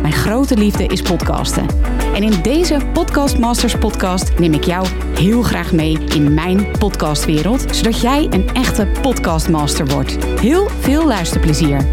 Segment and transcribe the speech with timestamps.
[0.00, 1.66] Mijn grote liefde is podcasten.
[2.14, 7.76] En in deze Podcast Masters podcast neem ik jou heel graag mee in mijn podcastwereld,
[7.76, 10.24] zodat jij een echte podcastmaster wordt.
[10.24, 11.86] Heel veel luisterplezier.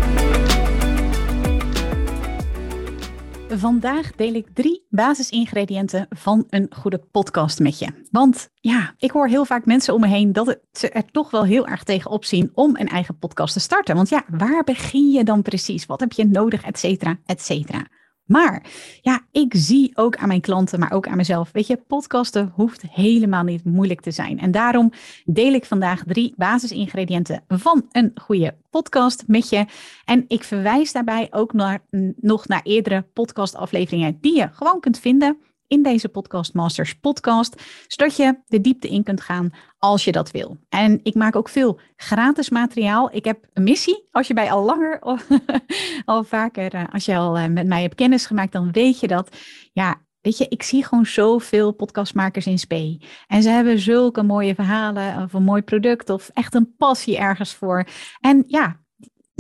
[3.49, 7.87] Vandaag deel ik drie basisingrediënten van een goede podcast met je.
[8.11, 11.45] Want ja, ik hoor heel vaak mensen om me heen dat ze er toch wel
[11.45, 13.95] heel erg tegenop zien om een eigen podcast te starten.
[13.95, 15.85] Want ja, waar begin je dan precies?
[15.85, 17.85] Wat heb je nodig, et cetera, et cetera.
[18.27, 18.65] Maar
[19.01, 21.51] ja, ik zie ook aan mijn klanten, maar ook aan mezelf.
[21.51, 24.39] Weet je, podcasten hoeft helemaal niet moeilijk te zijn.
[24.39, 24.91] En daarom
[25.25, 29.65] deel ik vandaag drie basisingrediënten van een goede podcast met je.
[30.05, 31.79] En ik verwijs daarbij ook naar,
[32.15, 35.37] nog naar eerdere podcastafleveringen die je gewoon kunt vinden
[35.67, 40.31] in deze Podcast Masters podcast, zodat je de diepte in kunt gaan als je dat
[40.31, 40.57] wil.
[40.69, 43.15] En ik maak ook veel gratis materiaal.
[43.15, 44.07] Ik heb een missie.
[44.11, 44.99] Als je bij al langer,
[46.05, 49.07] al vaker, eh, als je al eh, met mij hebt kennis gemaakt, dan weet je
[49.07, 49.37] dat.
[49.73, 53.01] Ja, Weet je, ik zie gewoon zoveel podcastmakers in spe.
[53.27, 57.53] En ze hebben zulke mooie verhalen of een mooi product of echt een passie ergens
[57.53, 57.87] voor.
[58.19, 58.79] En ja,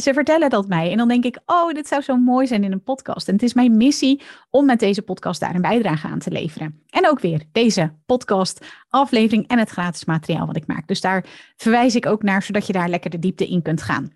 [0.01, 0.91] ze vertellen dat mij.
[0.91, 3.27] En dan denk ik, oh, dit zou zo mooi zijn in een podcast.
[3.27, 6.83] En het is mijn missie om met deze podcast daar een bijdrage aan te leveren.
[6.89, 10.87] En ook weer deze podcast, aflevering en het gratis materiaal wat ik maak.
[10.87, 11.25] Dus daar
[11.55, 14.15] verwijs ik ook naar, zodat je daar lekker de diepte in kunt gaan.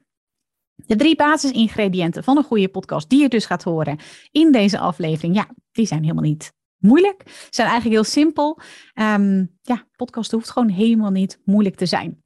[0.76, 4.00] De drie basisingrediënten van een goede podcast, die je dus gaat horen
[4.32, 7.24] in deze aflevering, ja, die zijn helemaal niet moeilijk.
[7.26, 8.60] Ze zijn eigenlijk heel simpel.
[8.94, 12.24] Um, ja, podcast hoeft gewoon helemaal niet moeilijk te zijn.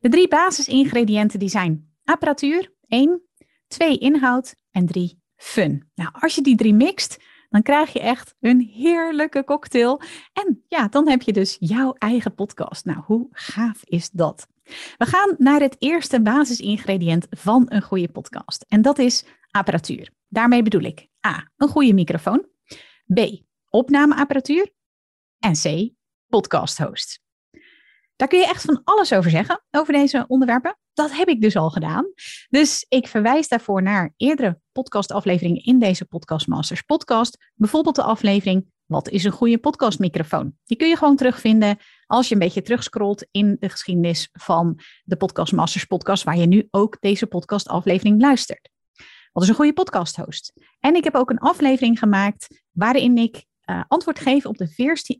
[0.00, 3.22] De drie basisingrediënten die zijn apparatuur, 1,
[3.66, 5.90] 2 inhoud en 3 fun.
[5.94, 7.16] Nou, als je die drie mixt,
[7.48, 10.00] dan krijg je echt een heerlijke cocktail.
[10.32, 12.84] En ja, dan heb je dus jouw eigen podcast.
[12.84, 14.46] Nou, hoe gaaf is dat?
[14.96, 18.64] We gaan naar het eerste basisingrediënt van een goede podcast.
[18.68, 20.10] En dat is apparatuur.
[20.28, 21.50] Daarmee bedoel ik A.
[21.56, 22.46] Een goede microfoon.
[23.14, 23.20] B.
[23.70, 24.70] Opnameapparatuur.
[25.38, 25.90] En C.
[26.28, 27.27] Podcast host.
[28.18, 30.78] Daar kun je echt van alles over zeggen, over deze onderwerpen.
[30.94, 32.12] Dat heb ik dus al gedaan.
[32.48, 37.38] Dus ik verwijs daarvoor naar eerdere podcastafleveringen in deze Podcast Masters podcast.
[37.54, 40.52] Bijvoorbeeld de aflevering Wat is een goede podcastmicrofoon?
[40.64, 45.16] Die kun je gewoon terugvinden als je een beetje terugscrollt in de geschiedenis van de
[45.16, 48.70] Podcast Masters podcast, waar je nu ook deze podcastaflevering luistert.
[49.32, 50.52] Wat is een goede podcasthost?
[50.80, 54.68] En ik heb ook een aflevering gemaakt waarin ik uh, antwoord geven op de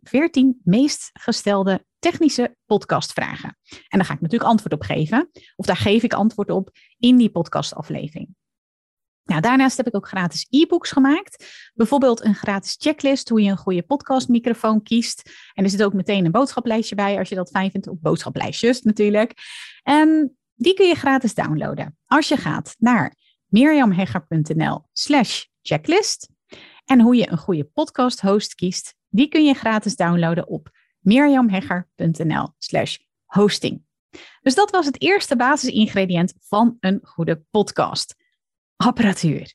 [0.02, 3.58] 14 meest gestelde technische podcastvragen.
[3.68, 5.30] En daar ga ik natuurlijk antwoord op geven.
[5.56, 8.28] Of daar geef ik antwoord op in die podcastaflevering.
[9.24, 11.70] Nou, daarnaast heb ik ook gratis e-books gemaakt.
[11.74, 15.30] Bijvoorbeeld een gratis checklist hoe je een goede podcastmicrofoon kiest.
[15.54, 17.88] En er zit ook meteen een boodschaplijstje bij als je dat fijn vindt.
[17.88, 19.32] Op boodschaplijstjes natuurlijk.
[19.82, 21.98] En die kun je gratis downloaden.
[22.06, 23.16] Als je gaat naar
[23.46, 26.28] mirjamhegger.nl slash checklist.
[26.84, 30.70] En hoe je een goede podcast host kiest, die kun je gratis downloaden op
[31.08, 33.82] mirjamhegger.nl slash hosting.
[34.42, 38.14] Dus dat was het eerste basisingrediënt van een goede podcast.
[38.76, 39.54] Apparatuur.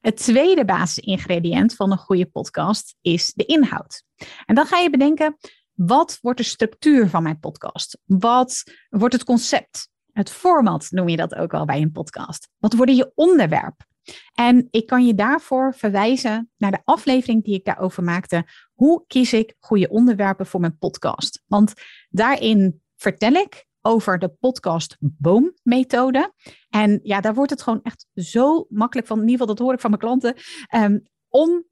[0.00, 4.02] Het tweede basisingrediënt van een goede podcast is de inhoud.
[4.44, 5.36] En dan ga je bedenken,
[5.72, 7.98] wat wordt de structuur van mijn podcast?
[8.04, 9.88] Wat wordt het concept?
[10.12, 12.48] Het format noem je dat ook wel bij een podcast.
[12.58, 13.86] Wat worden je onderwerp?
[14.34, 18.44] En ik kan je daarvoor verwijzen naar de aflevering die ik daarover maakte.
[18.72, 21.42] Hoe kies ik goede onderwerpen voor mijn podcast?
[21.46, 21.72] Want
[22.08, 26.32] daarin vertel ik over de podcast boommethode.
[26.68, 29.16] En ja, daar wordt het gewoon echt zo makkelijk van.
[29.16, 30.34] In ieder geval, dat hoor ik van mijn klanten.
[30.74, 31.64] Um, om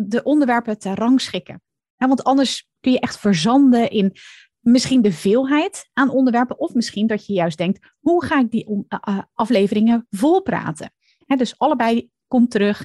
[0.00, 1.62] de onderwerpen te rangschikken.
[1.96, 4.16] Ja, want anders kun je echt verzanden in
[4.60, 6.58] misschien de veelheid aan onderwerpen.
[6.58, 10.92] Of misschien dat je juist denkt, hoe ga ik die uh, uh, afleveringen volpraten?
[11.36, 12.84] Dus allebei komt terug.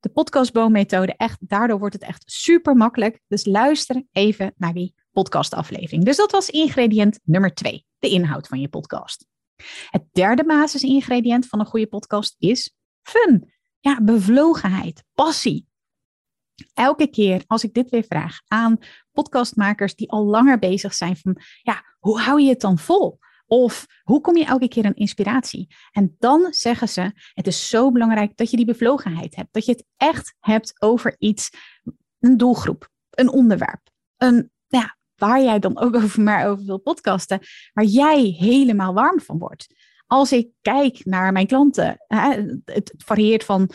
[0.00, 3.20] De podcastboommethode, echt, daardoor wordt het echt super makkelijk.
[3.28, 6.04] Dus luister even naar die podcastaflevering.
[6.04, 9.26] Dus dat was ingrediënt nummer twee, de inhoud van je podcast.
[9.90, 13.52] Het derde basisingrediënt van een goede podcast is fun.
[13.80, 15.66] Ja, bevlogenheid, passie.
[16.74, 18.78] Elke keer als ik dit weer vraag aan
[19.12, 23.18] podcastmakers die al langer bezig zijn van, ja, hoe hou je het dan vol?
[23.52, 25.74] Of hoe kom je elke keer aan inspiratie?
[25.90, 29.52] En dan zeggen ze: Het is zo belangrijk dat je die bevlogenheid hebt.
[29.52, 31.50] Dat je het echt hebt over iets,
[32.20, 33.80] een doelgroep, een onderwerp.
[34.16, 37.40] Een, ja, waar jij dan ook over maar over wil podcasten,
[37.72, 39.66] waar jij helemaal warm van wordt.
[40.06, 42.04] Als ik kijk naar mijn klanten,
[42.64, 43.70] het varieert van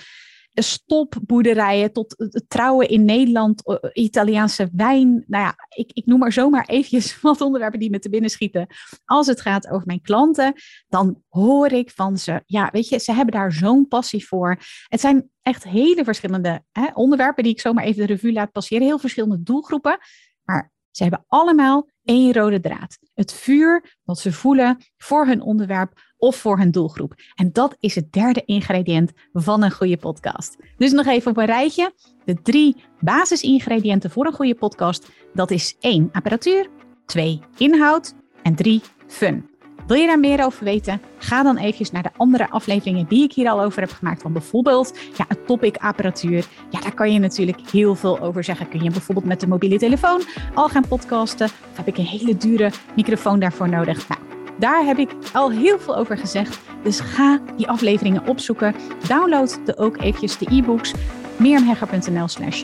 [0.63, 3.61] stopboerderijen tot trouwen in Nederland,
[3.93, 5.23] Italiaanse wijn.
[5.27, 8.67] Nou ja, ik, ik noem maar zomaar eventjes wat onderwerpen die me te binnen schieten.
[9.05, 10.53] Als het gaat over mijn klanten,
[10.87, 14.57] dan hoor ik van ze, ja, weet je, ze hebben daar zo'n passie voor.
[14.87, 18.85] Het zijn echt hele verschillende hè, onderwerpen die ik zomaar even de revue laat passeren.
[18.85, 19.97] Heel verschillende doelgroepen.
[20.43, 22.97] Maar ze hebben allemaal één rode draad.
[23.13, 27.13] Het vuur dat ze voelen voor hun onderwerp of voor hun doelgroep.
[27.35, 30.57] En dat is het derde ingrediënt van een goede podcast.
[30.77, 31.91] Dus nog even op een rijtje.
[32.25, 35.07] De drie basisingrediënten voor een goede podcast.
[35.33, 36.69] Dat is één apparatuur,
[37.05, 39.49] twee inhoud en drie fun.
[39.87, 41.01] Wil je daar meer over weten?
[41.17, 44.21] Ga dan eventjes naar de andere afleveringen die ik hier al over heb gemaakt.
[44.21, 46.45] Van bijvoorbeeld ja, het topic apparatuur.
[46.69, 48.69] Ja, daar kan je natuurlijk heel veel over zeggen.
[48.69, 50.21] Kun je bijvoorbeeld met de mobiele telefoon
[50.53, 51.45] al gaan podcasten?
[51.45, 54.07] Of heb ik een hele dure microfoon daarvoor nodig?
[54.07, 54.21] Nou,
[54.59, 56.59] daar heb ik al heel veel over gezegd.
[56.83, 58.75] Dus ga die afleveringen opzoeken.
[59.07, 60.93] Download de ook eventjes de e-books.
[61.35, 62.63] meermhegger.nl slash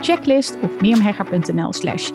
[0.00, 2.10] checklist of meermhegger.nl slash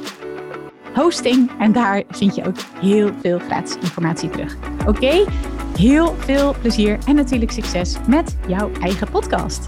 [0.94, 1.52] hosting.
[1.60, 4.56] En daar vind je ook heel veel gratis informatie terug.
[4.86, 5.26] Oké,
[5.78, 9.68] heel veel plezier en natuurlijk succes met jouw eigen podcast.